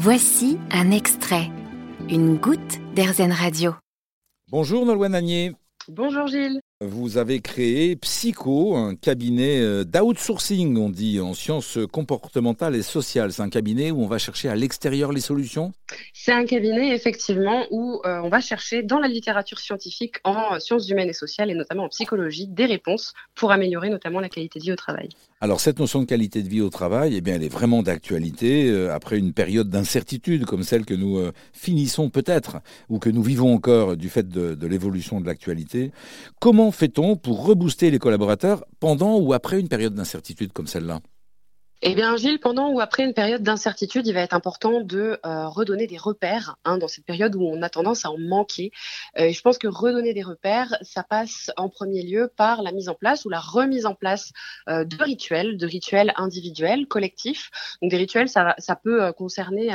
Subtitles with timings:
[0.00, 1.50] Voici un extrait,
[2.08, 3.74] une goutte d'Airzen Radio.
[4.48, 5.56] Bonjour Nolwenn Agnier.
[5.88, 6.60] Bonjour Gilles.
[6.80, 13.32] Vous avez créé Psycho, un cabinet euh, d'outsourcing, on dit, en sciences comportementales et sociales.
[13.32, 15.72] C'est un cabinet où on va chercher à l'extérieur les solutions?
[16.14, 20.88] C'est un cabinet, effectivement, où euh, on va chercher dans la littérature scientifique, en sciences
[20.88, 24.64] humaines et sociales, et notamment en psychologie, des réponses pour améliorer notamment la qualité de
[24.64, 25.08] vie au travail.
[25.40, 28.68] Alors cette notion de qualité de vie au travail, eh bien, elle est vraiment d'actualité
[28.68, 31.20] euh, après une période d'incertitude comme celle que nous
[31.52, 35.90] finissons peut-être, ou que nous vivons encore du fait de, de l'évolution de l'actualité.
[36.38, 41.00] Comment fait-on pour rebooster les collaborateurs pendant ou après une période d'incertitude comme celle-là?
[41.80, 45.46] Eh bien, Gilles, pendant ou après une période d'incertitude, il va être important de euh,
[45.46, 48.72] redonner des repères hein, dans cette période où on a tendance à en manquer.
[49.16, 52.88] Euh, je pense que redonner des repères, ça passe en premier lieu par la mise
[52.88, 54.32] en place ou la remise en place
[54.68, 57.48] euh, de rituels, de rituels individuels, collectifs.
[57.80, 59.68] Donc, des rituels, ça, ça peut concerner,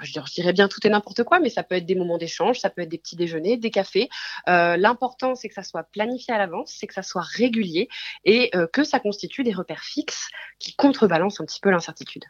[0.00, 2.70] je, dirais bien tout et n'importe quoi, mais ça peut être des moments d'échange, ça
[2.70, 4.08] peut être des petits déjeuners, des cafés.
[4.46, 7.88] L'important, c'est que ça soit planifié à l'avance, c'est que ça soit régulier
[8.24, 12.24] et que ça constitue des repères fixes qui contre balance un petit peu l'incertitude.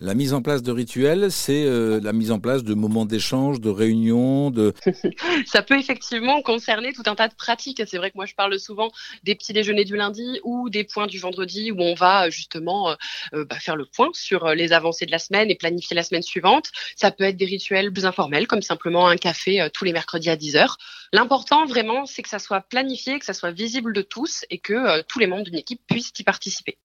[0.00, 3.60] La mise en place de rituels, c'est euh, la mise en place de moments d'échange,
[3.60, 4.72] de réunions, de...
[5.46, 7.82] Ça peut effectivement concerner tout un tas de pratiques.
[7.84, 8.92] C'est vrai que moi, je parle souvent
[9.24, 12.90] des petits déjeuners du lundi ou des points du vendredi où on va justement
[13.34, 16.04] euh, bah, faire le point sur euh, les avancées de la semaine et planifier la
[16.04, 16.70] semaine suivante.
[16.94, 20.36] Ça peut être des rituels plus informels, comme simplement un café tous les mercredis à
[20.36, 20.76] 10h.
[21.12, 25.02] L'important, vraiment, c'est que ça soit planifié, que ça soit visible de tous et que
[25.08, 26.78] tous les membres d'une équipe puissent y participer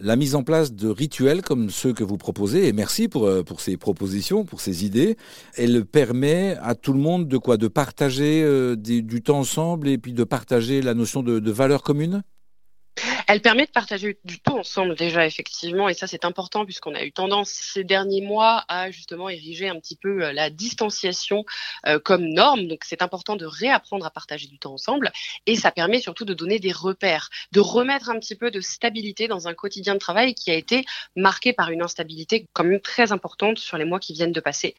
[0.00, 3.42] la mise en place de rituels comme ceux que vous proposez, et merci pour, euh,
[3.42, 5.16] pour ces propositions, pour ces idées,
[5.56, 7.56] elle permet à tout le monde de quoi?
[7.56, 11.82] De partager euh, du temps ensemble et puis de partager la notion de, de valeur
[11.82, 12.22] commune?
[13.26, 17.04] Elle permet de partager du temps ensemble déjà, effectivement, et ça c'est important puisqu'on a
[17.04, 21.44] eu tendance ces derniers mois à justement ériger un petit peu euh, la distanciation
[21.86, 22.66] euh, comme norme.
[22.68, 25.12] Donc c'est important de réapprendre à partager du temps ensemble
[25.46, 29.28] et ça permet surtout de donner des repères, de remettre un petit peu de stabilité
[29.28, 30.84] dans un quotidien de travail qui a été
[31.16, 34.74] marqué par une instabilité quand même très importante sur les mois qui viennent de passer.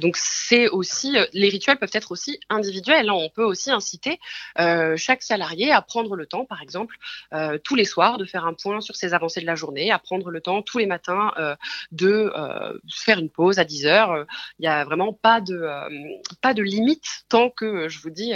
[0.00, 3.08] Donc c'est aussi euh, les rituels peuvent être aussi individuels.
[3.08, 3.14] Hein.
[3.14, 4.18] On peut aussi inciter
[4.58, 6.96] euh, chaque salarié à prendre le temps, par exemple,
[7.32, 10.00] euh, tous les soirs, de faire un point sur ses avancées de la journée, à
[10.00, 11.32] prendre le temps tous les matins
[11.92, 12.32] de
[12.92, 14.26] faire une pause à 10 heures.
[14.58, 15.68] Il n'y a vraiment pas de
[16.40, 18.32] pas de limite tant que je vous dis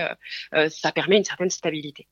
[0.70, 2.06] ça permet une certaine stabilité.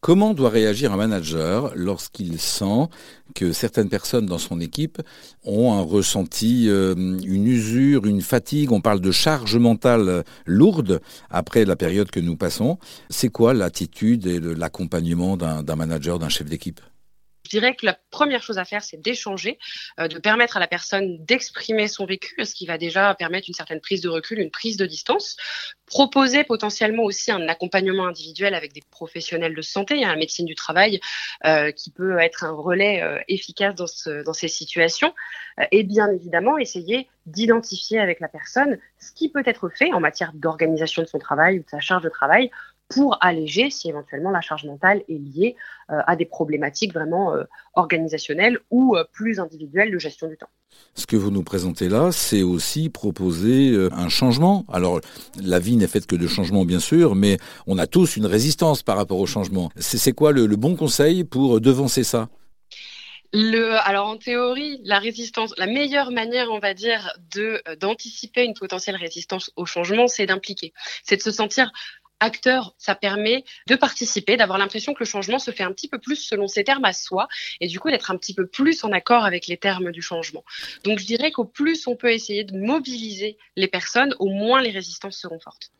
[0.00, 2.86] Comment doit réagir un manager lorsqu'il sent
[3.34, 5.02] que certaines personnes dans son équipe
[5.42, 8.70] ont un ressenti, euh, une usure, une fatigue?
[8.70, 11.00] On parle de charge mentale lourde
[11.30, 12.78] après la période que nous passons.
[13.10, 16.80] C'est quoi l'attitude et l'accompagnement d'un manager, d'un chef d'équipe?
[17.48, 19.58] Je dirais que la première chose à faire, c'est d'échanger,
[19.98, 23.54] euh, de permettre à la personne d'exprimer son vécu, ce qui va déjà permettre une
[23.54, 25.36] certaine prise de recul, une prise de distance.
[25.86, 30.54] Proposer potentiellement aussi un accompagnement individuel avec des professionnels de santé, il la médecine du
[30.54, 31.00] travail
[31.46, 35.14] euh, qui peut être un relais euh, efficace dans, ce, dans ces situations.
[35.72, 40.32] et bien évidemment, essayer d'identifier avec la personne ce qui peut être fait en matière
[40.34, 42.50] d'organisation de son travail ou de sa charge de travail
[42.88, 45.56] pour alléger si éventuellement la charge mentale est liée
[45.90, 47.44] euh, à des problématiques vraiment euh,
[47.74, 50.48] organisationnelles ou euh, plus individuelles de gestion du temps.
[50.94, 54.64] Ce que vous nous présentez là, c'est aussi proposer un changement.
[54.70, 55.00] Alors,
[55.42, 58.82] la vie n'est faite que de changements, bien sûr, mais on a tous une résistance
[58.82, 59.70] par rapport au changement.
[59.76, 62.28] C'est quoi le, bon conseil pour devancer ça?
[63.32, 68.54] Le, alors en théorie, la résistance, la meilleure manière, on va dire, de d'anticiper une
[68.54, 70.72] potentielle résistance au changement, c'est d'impliquer,
[71.02, 71.72] c'est de se sentir
[72.20, 75.98] acteur, ça permet de participer, d'avoir l'impression que le changement se fait un petit peu
[75.98, 77.28] plus selon ses termes à soi
[77.60, 80.44] et du coup d'être un petit peu plus en accord avec les termes du changement.
[80.84, 84.70] Donc je dirais qu'au plus on peut essayer de mobiliser les personnes, au moins les
[84.70, 85.70] résistances seront fortes.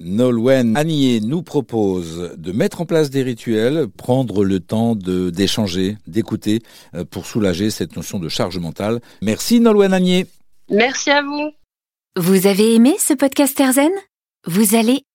[0.00, 6.62] Nolwenn Agnier nous propose de mettre en place des rituels, prendre le temps d'échanger, d'écouter
[6.94, 9.00] euh, pour soulager cette notion de charge mentale.
[9.20, 10.26] Merci Nolwenn Agnier.
[10.70, 11.50] Merci à vous.
[12.16, 13.92] Vous avez aimé ce podcast Erzen?
[14.46, 15.02] Vous allez